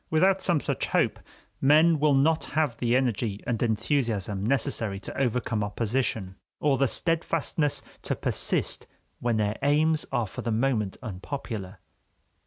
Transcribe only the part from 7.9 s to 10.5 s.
to persist when their aims are for